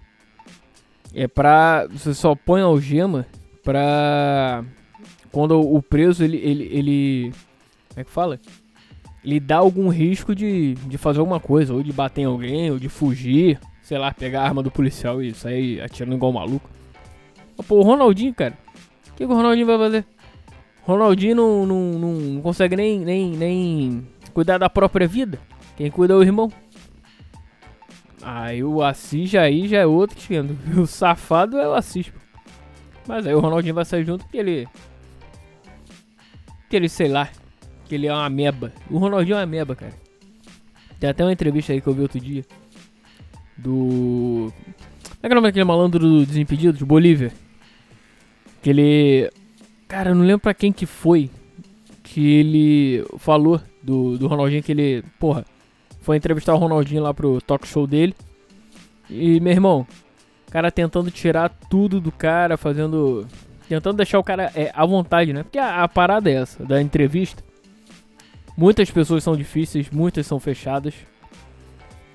é 1.13 1.27
pra. 1.27 1.87
Você 1.87 2.13
só 2.13 2.35
põe 2.35 2.61
a 2.61 2.65
algema 2.65 3.25
pra. 3.63 4.63
Quando 5.31 5.59
o 5.59 5.81
preso 5.81 6.23
ele. 6.23 6.37
ele, 6.37 6.63
ele 6.71 7.31
como 7.89 8.01
é 8.01 8.03
que 8.03 8.11
fala? 8.11 8.39
Ele 9.23 9.39
dá 9.39 9.57
algum 9.57 9.89
risco 9.89 10.33
de, 10.33 10.75
de 10.75 10.97
fazer 10.97 11.19
alguma 11.19 11.39
coisa, 11.39 11.73
ou 11.73 11.83
de 11.83 11.91
bater 11.91 12.21
em 12.21 12.25
alguém, 12.25 12.71
ou 12.71 12.79
de 12.79 12.87
fugir, 12.87 13.59
sei 13.81 13.97
lá, 13.97 14.13
pegar 14.13 14.41
a 14.41 14.45
arma 14.45 14.63
do 14.63 14.71
policial 14.71 15.21
e 15.21 15.33
sair 15.33 15.81
atirando 15.81 16.15
igual 16.15 16.31
um 16.31 16.35
maluco. 16.35 16.69
Pô, 17.67 17.79
o 17.79 17.81
Ronaldinho, 17.81 18.33
cara. 18.33 18.57
Que, 19.19 19.27
que 19.27 19.33
o 19.33 19.35
Ronaldinho 19.35 19.67
vai 19.67 19.77
fazer? 19.77 20.05
Ronaldinho 20.83 21.35
não, 21.35 21.65
não, 21.65 21.99
não, 21.99 22.41
consegue 22.41 22.77
nem, 22.77 23.01
nem, 23.01 23.31
nem 23.31 24.07
cuidar 24.33 24.57
da 24.57 24.69
própria 24.69 25.05
vida. 25.05 25.37
Quem 25.75 25.91
cuida 25.91 26.13
é 26.13 26.15
o 26.15 26.23
irmão. 26.23 26.49
Aí 28.21 28.63
o 28.63 28.81
Assis 28.81 29.35
aí 29.35 29.67
já 29.67 29.79
é 29.79 29.85
outro 29.85 30.17
esquema. 30.17 30.55
O 30.81 30.87
safado 30.87 31.57
é 31.57 31.67
o 31.67 31.73
Assis. 31.73 32.09
Mas 33.05 33.27
aí 33.27 33.35
o 33.35 33.41
Ronaldinho 33.41 33.75
vai 33.75 33.83
sair 33.83 34.05
junto 34.05 34.23
porque 34.23 34.37
ele. 34.37 34.65
Que 36.69 36.77
ele, 36.77 36.87
sei 36.87 37.09
lá. 37.09 37.27
Que 37.89 37.95
ele 37.95 38.07
é 38.07 38.13
uma 38.13 38.29
meba. 38.29 38.71
O 38.89 38.99
Ronaldinho 38.99 39.35
é 39.35 39.39
uma 39.41 39.45
meba, 39.45 39.75
cara. 39.75 39.93
Tem 40.97 41.09
até 41.09 41.25
uma 41.25 41.33
entrevista 41.33 41.73
aí 41.73 41.81
que 41.81 41.87
eu 41.87 41.93
vi 41.93 42.03
outro 42.03 42.21
dia. 42.21 42.45
Do. 43.57 44.53
Como 45.03 45.23
é 45.23 45.27
que 45.27 45.27
é 45.27 45.31
o 45.31 45.35
nome 45.35 45.47
daquele 45.49 45.65
malandro 45.65 45.99
do 45.99 46.25
Desimpedido, 46.25 46.77
de 46.77 46.85
Bolívia? 46.85 47.33
Que 48.61 48.69
ele. 48.69 49.31
Cara, 49.87 50.11
eu 50.11 50.15
não 50.15 50.23
lembro 50.23 50.41
pra 50.41 50.53
quem 50.53 50.71
que 50.71 50.85
foi. 50.85 51.29
Que 52.03 52.35
ele 52.35 53.05
falou 53.17 53.61
do, 53.83 54.17
do 54.17 54.27
Ronaldinho 54.27 54.63
que 54.63 54.71
ele. 54.71 55.03
Porra 55.19 55.45
foi 56.01 56.17
entrevistar 56.17 56.55
o 56.55 56.57
Ronaldinho 56.57 57.03
lá 57.03 57.13
pro 57.13 57.39
talk 57.41 57.67
show 57.67 57.85
dele. 57.85 58.15
E, 59.09 59.39
meu 59.39 59.53
irmão, 59.53 59.85
o 60.47 60.51
cara 60.51 60.71
tentando 60.71 61.11
tirar 61.11 61.49
tudo 61.69 62.01
do 62.01 62.11
cara, 62.11 62.57
fazendo. 62.57 63.27
Tentando 63.67 63.97
deixar 63.97 64.17
o 64.17 64.23
cara 64.23 64.51
é, 64.55 64.71
à 64.73 64.85
vontade, 64.85 65.31
né? 65.31 65.43
Porque 65.43 65.59
a, 65.59 65.83
a 65.83 65.87
parada 65.87 66.29
é 66.29 66.33
essa, 66.33 66.65
da 66.65 66.81
entrevista. 66.81 67.43
Muitas 68.57 68.89
pessoas 68.89 69.23
são 69.23 69.35
difíceis, 69.35 69.89
muitas 69.91 70.25
são 70.25 70.39
fechadas. 70.39 70.95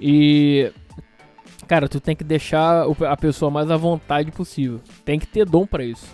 E. 0.00 0.72
Cara, 1.68 1.88
tu 1.88 2.00
tem 2.00 2.16
que 2.16 2.24
deixar 2.24 2.86
a 3.08 3.16
pessoa 3.16 3.50
mais 3.50 3.70
à 3.70 3.76
vontade 3.76 4.32
possível. 4.32 4.80
Tem 5.04 5.18
que 5.18 5.26
ter 5.26 5.46
dom 5.46 5.66
para 5.66 5.84
isso. 5.84 6.06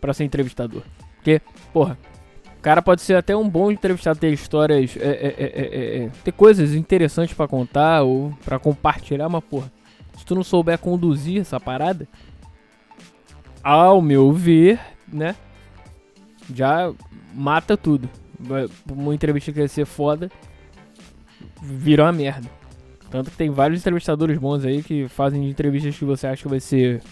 Para 0.00 0.12
ser 0.14 0.24
entrevistador. 0.24 0.82
Porque, 1.16 1.40
porra, 1.72 1.98
o 2.58 2.60
cara 2.60 2.82
pode 2.82 3.02
ser 3.02 3.14
até 3.14 3.36
um 3.36 3.48
bom 3.48 3.70
entrevistado, 3.70 4.18
ter 4.18 4.32
histórias, 4.32 4.96
é, 4.96 5.08
é, 5.08 5.34
é, 5.38 6.04
é 6.04 6.10
ter 6.24 6.32
coisas 6.32 6.74
interessantes 6.74 7.34
para 7.34 7.46
contar 7.48 8.02
ou 8.02 8.32
para 8.44 8.58
compartilhar, 8.58 9.28
mas 9.28 9.44
porra, 9.44 9.70
se 10.16 10.24
tu 10.24 10.34
não 10.34 10.42
souber 10.42 10.78
conduzir 10.78 11.40
essa 11.40 11.60
parada, 11.60 12.08
ao 13.62 14.00
meu 14.02 14.32
ver, 14.32 14.80
né, 15.06 15.36
já 16.54 16.92
mata 17.34 17.76
tudo. 17.76 18.08
Uma 18.90 19.14
entrevista 19.14 19.52
que 19.52 19.60
ia 19.60 19.68
ser 19.68 19.84
foda, 19.84 20.30
virou 21.60 22.06
uma 22.06 22.12
merda. 22.12 22.48
Tanto 23.10 23.30
que 23.30 23.36
tem 23.36 23.50
vários 23.50 23.80
entrevistadores 23.80 24.38
bons 24.38 24.64
aí 24.64 24.82
que 24.82 25.08
fazem 25.08 25.48
entrevistas 25.48 25.96
que 25.96 26.04
você 26.04 26.26
acha 26.26 26.42
que 26.42 26.48
vai 26.48 26.60
ser. 26.60 27.02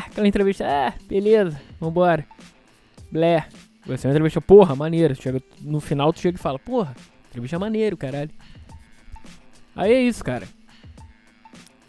É, 0.00 0.06
aquela 0.06 0.26
entrevista, 0.26 0.64
é, 0.64 0.94
beleza, 1.06 1.60
vambora. 1.78 2.26
Blé. 3.10 3.46
Vai 3.84 3.98
ser 3.98 4.08
uma 4.08 4.12
entrevista, 4.12 4.40
porra, 4.40 4.74
maneiro. 4.74 5.14
Chega, 5.14 5.42
no 5.60 5.80
final 5.80 6.12
tu 6.12 6.20
chega 6.20 6.38
e 6.38 6.40
fala, 6.40 6.58
porra, 6.58 6.94
entrevista 7.28 7.58
maneiro, 7.58 7.96
caralho. 7.96 8.30
Aí 9.74 9.92
é 9.92 10.02
isso, 10.02 10.24
cara. 10.24 10.46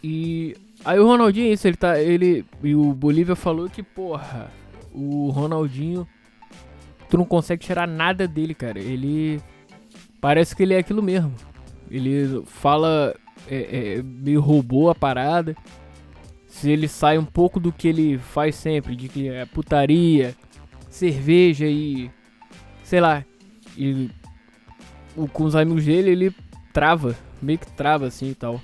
E 0.02 0.56
aí 0.84 0.98
o 0.98 1.06
Ronaldinho, 1.06 1.52
isso, 1.52 1.66
ele 1.66 1.76
tá. 1.76 2.00
Ele. 2.00 2.44
E 2.62 2.74
o 2.74 2.92
Bolívia 2.92 3.36
falou 3.36 3.68
que, 3.68 3.82
porra, 3.82 4.50
o 4.92 5.30
Ronaldinho. 5.30 6.06
Tu 7.08 7.18
não 7.18 7.24
consegue 7.26 7.62
tirar 7.62 7.86
nada 7.86 8.26
dele, 8.26 8.54
cara. 8.54 8.78
Ele. 8.78 9.40
Parece 10.20 10.56
que 10.56 10.62
ele 10.62 10.74
é 10.74 10.78
aquilo 10.78 11.02
mesmo. 11.02 11.32
Ele 11.90 12.42
fala. 12.46 13.14
É, 13.48 13.96
é, 13.96 14.02
meio 14.02 14.40
roubou 14.40 14.88
a 14.90 14.94
parada. 14.94 15.56
Se 16.52 16.70
ele 16.70 16.86
sai 16.86 17.16
um 17.16 17.24
pouco 17.24 17.58
do 17.58 17.72
que 17.72 17.88
ele 17.88 18.18
faz 18.18 18.54
sempre, 18.56 18.94
de 18.94 19.08
que 19.08 19.26
é 19.26 19.46
putaria, 19.46 20.36
cerveja 20.90 21.66
e. 21.66 22.10
sei 22.84 23.00
lá. 23.00 23.24
E 23.76 24.10
o, 25.16 25.26
com 25.26 25.44
os 25.44 25.56
amigos 25.56 25.86
dele 25.86 26.10
ele 26.10 26.36
trava, 26.74 27.16
meio 27.40 27.58
que 27.58 27.66
trava 27.72 28.06
assim 28.06 28.28
e 28.28 28.34
tal. 28.34 28.60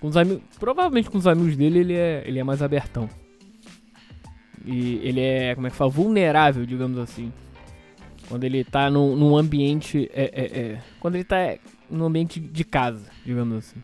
Com 0.00 0.08
os 0.08 0.16
amigos, 0.16 0.42
provavelmente 0.58 1.08
com 1.08 1.16
os 1.16 1.28
amigos 1.28 1.56
dele 1.56 1.78
ele 1.78 1.94
é, 1.94 2.24
ele 2.26 2.40
é 2.40 2.44
mais 2.44 2.60
abertão. 2.60 3.08
E 4.66 4.96
ele 5.04 5.20
é, 5.20 5.54
como 5.54 5.68
é 5.68 5.70
que 5.70 5.76
fala, 5.76 5.90
vulnerável, 5.92 6.66
digamos 6.66 6.98
assim. 6.98 7.32
Quando 8.28 8.42
ele 8.42 8.64
tá 8.64 8.90
num, 8.90 9.14
num 9.14 9.36
ambiente. 9.36 10.10
É, 10.12 10.24
é, 10.24 10.60
é, 10.60 10.82
quando 10.98 11.14
ele 11.14 11.24
tá 11.24 11.56
num 11.88 12.04
ambiente 12.04 12.40
de 12.40 12.64
casa, 12.64 13.08
digamos 13.24 13.58
assim. 13.58 13.80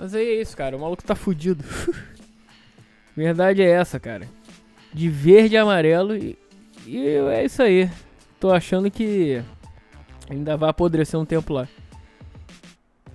Mas 0.00 0.14
aí 0.14 0.26
é 0.26 0.40
isso, 0.40 0.56
cara. 0.56 0.74
O 0.74 0.80
maluco 0.80 1.04
tá 1.04 1.14
fudido. 1.14 1.62
Verdade 3.14 3.60
é 3.60 3.68
essa, 3.68 4.00
cara. 4.00 4.26
De 4.94 5.10
verde 5.10 5.56
e 5.56 5.58
amarelo 5.58 6.16
e, 6.16 6.38
e 6.86 7.06
é 7.06 7.44
isso 7.44 7.62
aí. 7.62 7.90
Tô 8.40 8.50
achando 8.50 8.90
que 8.90 9.42
ainda 10.30 10.56
vai 10.56 10.70
apodrecer 10.70 11.20
um 11.20 11.26
tempo 11.26 11.52
lá. 11.52 11.68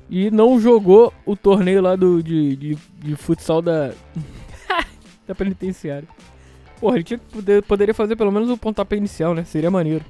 E 0.07 0.29
não 0.29 0.59
jogou 0.59 1.11
o 1.25 1.35
torneio 1.35 1.81
lá 1.81 1.95
do, 1.95 2.21
de, 2.21 2.55
de, 2.55 2.77
de 2.99 3.15
futsal 3.15 3.63
da. 3.63 3.91
da 5.25 5.33
penitenciária. 5.33 6.07
Porra, 6.79 6.97
ele 6.97 7.03
tinha 7.03 7.17
poder, 7.17 7.63
poderia 7.63 7.95
fazer 7.95 8.15
pelo 8.15 8.31
menos 8.31 8.47
o 8.47 8.57
pontapé 8.57 8.95
inicial, 8.95 9.33
né? 9.33 9.43
Seria 9.43 9.71
maneiro. 9.71 10.05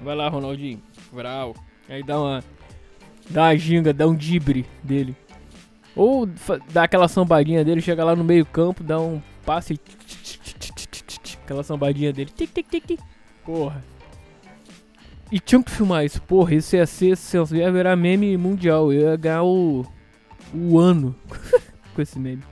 Vai 0.00 0.16
lá, 0.16 0.26
Ronaldinho. 0.30 0.82
Vral. 1.12 1.54
Aí 1.86 2.02
dá 2.02 2.18
uma. 2.18 2.42
Dá 3.28 3.42
uma 3.42 3.56
ginga, 3.58 3.92
dá 3.92 4.06
um 4.06 4.14
dibre 4.14 4.64
dele. 4.82 5.14
Ou 5.94 6.28
dá 6.72 6.84
aquela 6.84 7.08
sambadinha 7.08 7.64
dele, 7.64 7.80
chega 7.80 8.04
lá 8.04 8.16
no 8.16 8.24
meio 8.24 8.46
campo, 8.46 8.82
dá 8.82 8.98
um 8.98 9.20
passe 9.44 9.78
Aquela 11.44 11.62
sambadinha 11.62 12.12
dele. 12.12 12.30
Tic, 12.34 12.50
tic, 12.52 12.68
tic, 12.68 12.86
tic. 12.86 13.00
Porra. 13.44 13.84
E 15.30 15.40
tinham 15.40 15.62
que 15.62 15.70
filmar 15.70 16.04
isso. 16.04 16.22
Porra, 16.22 16.54
isso 16.54 16.76
ia 16.76 16.86
ser 16.86 17.16
sensacional. 17.16 17.66
Ia 17.66 17.72
virar 17.72 17.96
meme 17.96 18.36
mundial. 18.36 18.92
Eu 18.92 19.10
ia 19.10 19.16
ganhar 19.16 19.42
o. 19.42 19.84
O 20.54 20.78
ano 20.78 21.14
com 21.94 22.02
esse 22.02 22.18
meme. 22.18 22.42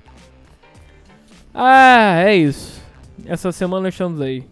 Ah, 1.55 2.23
é 2.25 2.35
isso. 2.35 2.83
Essa 3.25 3.53
semana 3.53 3.89
estamos 3.89 4.21
aí. 4.21 4.45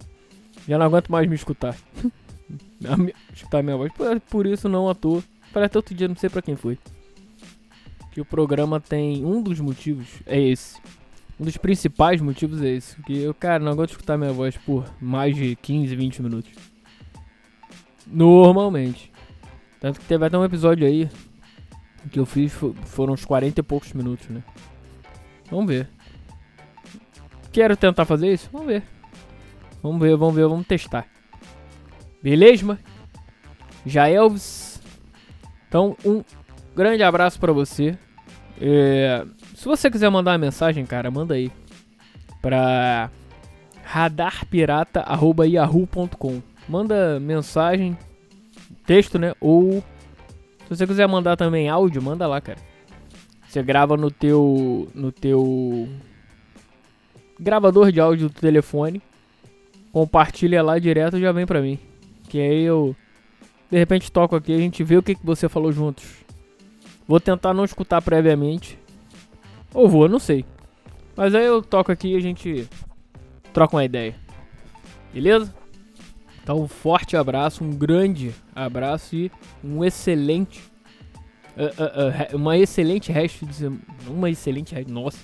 Já 0.68 0.78
não 0.78 0.86
aguento 0.86 1.08
mais 1.08 1.26
me 1.26 1.34
escutar. 1.34 1.74
escutar 3.34 3.62
minha 3.62 3.76
voz. 3.76 3.92
Por, 3.92 4.20
por 4.20 4.46
isso 4.46 4.68
não 4.68 4.88
à 4.88 4.94
toa. 4.94 5.22
Parece 5.52 5.76
outro 5.76 5.94
dia, 5.94 6.06
não 6.06 6.16
sei 6.16 6.28
pra 6.28 6.42
quem 6.42 6.54
foi. 6.54 6.78
Que 8.18 8.22
o 8.22 8.24
programa 8.24 8.80
tem. 8.80 9.24
Um 9.24 9.40
dos 9.40 9.60
motivos 9.60 10.08
é 10.26 10.40
esse. 10.40 10.76
Um 11.38 11.44
dos 11.44 11.56
principais 11.56 12.20
motivos 12.20 12.60
é 12.60 12.70
esse. 12.70 13.00
Que 13.02 13.16
eu, 13.16 13.32
cara, 13.32 13.62
não 13.62 13.76
de 13.76 13.92
escutar 13.92 14.18
minha 14.18 14.32
voz 14.32 14.56
por 14.56 14.92
mais 15.00 15.36
de 15.36 15.54
15, 15.54 15.94
20 15.94 16.22
minutos. 16.22 16.50
Normalmente. 18.04 19.12
Tanto 19.78 20.00
que 20.00 20.06
teve 20.06 20.26
até 20.26 20.36
um 20.36 20.44
episódio 20.44 20.84
aí 20.84 21.08
que 22.10 22.18
eu 22.18 22.26
fiz, 22.26 22.52
foram 22.86 23.12
uns 23.12 23.24
40 23.24 23.60
e 23.60 23.62
poucos 23.62 23.92
minutos, 23.92 24.28
né? 24.28 24.42
Vamos 25.48 25.66
ver. 25.68 25.88
Quero 27.52 27.76
tentar 27.76 28.04
fazer 28.04 28.32
isso? 28.32 28.48
Vamos 28.52 28.66
ver. 28.66 28.82
Vamos 29.80 30.00
ver, 30.00 30.16
vamos 30.16 30.34
ver, 30.34 30.48
vamos 30.48 30.66
testar. 30.66 31.06
Beleza? 32.20 32.76
Já 33.86 34.08
Elvis. 34.08 34.82
Então, 35.68 35.96
um 36.04 36.24
grande 36.74 37.04
abraço 37.04 37.38
para 37.38 37.52
você. 37.52 37.96
É, 38.60 39.24
se 39.54 39.64
você 39.64 39.90
quiser 39.90 40.10
mandar 40.10 40.32
uma 40.32 40.38
mensagem, 40.38 40.84
cara, 40.86 41.10
manda 41.10 41.34
aí. 41.34 41.50
Pra 42.40 43.10
radarpirata.yahoo.com 43.82 46.40
Manda 46.68 47.18
mensagem, 47.18 47.98
texto, 48.84 49.18
né? 49.18 49.32
Ou 49.40 49.82
se 50.68 50.76
você 50.76 50.86
quiser 50.86 51.08
mandar 51.08 51.36
também 51.36 51.70
áudio, 51.70 52.02
manda 52.02 52.26
lá, 52.26 52.42
cara. 52.42 52.58
Você 53.48 53.62
grava 53.62 53.96
no 53.96 54.10
teu 54.10 54.86
no 54.94 55.10
teu 55.10 55.88
gravador 57.40 57.90
de 57.90 58.00
áudio 58.00 58.28
do 58.28 58.34
telefone, 58.34 59.00
compartilha 59.90 60.62
lá 60.62 60.78
direto 60.78 61.18
já 61.18 61.32
vem 61.32 61.46
pra 61.46 61.62
mim. 61.62 61.78
Que 62.28 62.38
aí 62.38 62.64
eu 62.64 62.94
de 63.70 63.78
repente 63.78 64.12
toco 64.12 64.36
aqui, 64.36 64.52
a 64.52 64.58
gente 64.58 64.84
vê 64.84 64.98
o 64.98 65.02
que, 65.02 65.14
que 65.14 65.24
você 65.24 65.48
falou 65.48 65.72
juntos. 65.72 66.04
Vou 67.08 67.18
tentar 67.18 67.54
não 67.54 67.64
escutar 67.64 68.02
previamente. 68.02 68.78
Ou 69.72 69.88
vou, 69.88 70.06
não 70.10 70.18
sei. 70.18 70.44
Mas 71.16 71.34
aí 71.34 71.46
eu 71.46 71.62
toco 71.62 71.90
aqui 71.90 72.12
e 72.12 72.16
a 72.16 72.20
gente 72.20 72.68
troca 73.52 73.74
uma 73.74 73.84
ideia. 73.84 74.14
Beleza? 75.12 75.52
Então, 76.42 76.60
um 76.60 76.68
forte 76.68 77.16
abraço, 77.16 77.64
um 77.64 77.70
grande 77.70 78.34
abraço 78.54 79.16
e 79.16 79.32
um 79.64 79.82
excelente. 79.82 80.62
Uh, 81.56 81.64
uh, 81.64 82.34
uh, 82.34 82.36
uma 82.36 82.58
excelente 82.58 83.10
resto 83.10 83.46
de 83.46 83.54
semana. 83.54 83.82
Uma 84.06 84.30
excelente. 84.30 84.74
Nossa. 84.86 85.18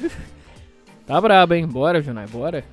tá 1.06 1.20
brabo, 1.20 1.54
hein? 1.54 1.66
Bora, 1.66 2.00
Junai, 2.00 2.26
bora. 2.28 2.64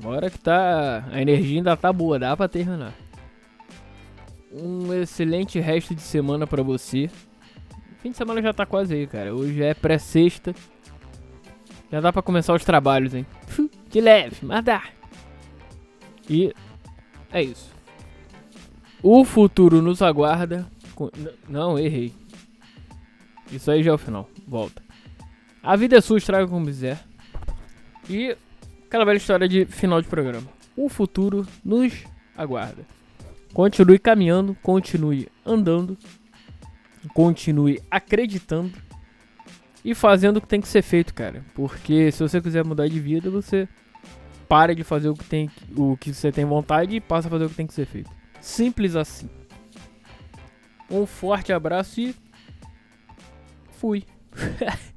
Bora 0.00 0.28
que 0.28 0.38
tá. 0.38 1.04
A 1.10 1.20
energia 1.20 1.58
ainda 1.58 1.76
tá 1.76 1.90
boa, 1.92 2.18
dá 2.18 2.36
pra 2.36 2.46
terminar. 2.46 2.94
Um 4.52 4.92
excelente 4.92 5.58
resto 5.58 5.94
de 5.94 6.02
semana 6.02 6.46
pra 6.46 6.62
você. 6.62 7.10
Fim 8.04 8.10
de 8.10 8.18
semana 8.18 8.42
já 8.42 8.52
tá 8.52 8.66
quase 8.66 8.92
aí, 8.92 9.06
cara. 9.06 9.34
Hoje 9.34 9.62
é 9.62 9.72
pré-sexta. 9.72 10.54
Já 11.90 12.02
dá 12.02 12.12
pra 12.12 12.20
começar 12.20 12.52
os 12.52 12.62
trabalhos, 12.62 13.14
hein? 13.14 13.24
De 13.88 13.98
leve, 13.98 14.36
mas 14.42 14.62
dá. 14.62 14.82
E 16.28 16.54
é 17.32 17.42
isso. 17.42 17.72
O 19.02 19.24
futuro 19.24 19.80
nos 19.80 20.02
aguarda. 20.02 20.70
Não, 21.48 21.78
errei. 21.78 22.12
Isso 23.50 23.70
aí 23.70 23.82
já 23.82 23.92
é 23.92 23.94
o 23.94 23.98
final. 23.98 24.28
Volta. 24.46 24.82
A 25.62 25.74
vida 25.74 25.96
é 25.96 26.00
sua, 26.02 26.18
estraga 26.18 26.46
como 26.46 26.66
quiser. 26.66 27.02
E 28.10 28.36
aquela 28.86 29.06
velha 29.06 29.16
história 29.16 29.48
de 29.48 29.64
final 29.64 30.02
de 30.02 30.08
programa. 30.08 30.46
O 30.76 30.90
futuro 30.90 31.46
nos 31.64 32.04
aguarda. 32.36 32.84
Continue 33.54 33.98
caminhando, 33.98 34.54
continue 34.62 35.26
andando, 35.46 35.96
continue 37.08 37.80
acreditando 37.90 38.72
e 39.84 39.94
fazendo 39.94 40.38
o 40.38 40.40
que 40.40 40.48
tem 40.48 40.60
que 40.60 40.68
ser 40.68 40.82
feito, 40.82 41.12
cara. 41.12 41.44
Porque 41.54 42.10
se 42.10 42.22
você 42.22 42.40
quiser 42.40 42.64
mudar 42.64 42.88
de 42.88 42.98
vida, 42.98 43.30
você 43.30 43.68
para 44.48 44.74
de 44.74 44.84
fazer 44.84 45.08
o 45.08 45.14
que 45.14 45.24
tem 45.24 45.50
o 45.76 45.96
que 45.96 46.12
você 46.12 46.30
tem 46.30 46.44
vontade 46.44 46.96
e 46.96 47.00
passa 47.00 47.28
a 47.28 47.30
fazer 47.30 47.44
o 47.46 47.50
que 47.50 47.56
tem 47.56 47.66
que 47.66 47.74
ser 47.74 47.86
feito. 47.86 48.10
Simples 48.40 48.96
assim. 48.96 49.28
Um 50.90 51.06
forte 51.06 51.52
abraço 51.52 52.00
e 52.00 52.14
fui. 53.78 54.04